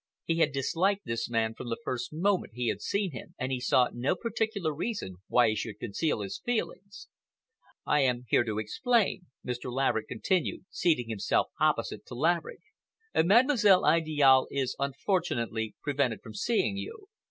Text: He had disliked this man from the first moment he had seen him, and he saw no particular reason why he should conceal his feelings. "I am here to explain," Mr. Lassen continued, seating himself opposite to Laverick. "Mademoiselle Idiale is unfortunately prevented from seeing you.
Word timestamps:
He 0.23 0.37
had 0.39 0.51
disliked 0.51 1.05
this 1.05 1.29
man 1.29 1.53
from 1.53 1.69
the 1.69 1.77
first 1.83 2.11
moment 2.11 2.53
he 2.55 2.69
had 2.69 2.81
seen 2.81 3.11
him, 3.11 3.35
and 3.37 3.51
he 3.51 3.59
saw 3.59 3.89
no 3.93 4.15
particular 4.15 4.73
reason 4.73 5.17
why 5.27 5.49
he 5.49 5.55
should 5.55 5.77
conceal 5.77 6.21
his 6.21 6.39
feelings. 6.43 7.07
"I 7.85 7.99
am 7.99 8.25
here 8.27 8.43
to 8.45 8.57
explain," 8.57 9.27
Mr. 9.45 9.71
Lassen 9.71 10.05
continued, 10.09 10.65
seating 10.71 11.09
himself 11.09 11.49
opposite 11.59 12.03
to 12.07 12.15
Laverick. 12.15 12.61
"Mademoiselle 13.13 13.85
Idiale 13.85 14.47
is 14.49 14.75
unfortunately 14.79 15.75
prevented 15.83 16.23
from 16.23 16.33
seeing 16.33 16.77
you. 16.77 17.07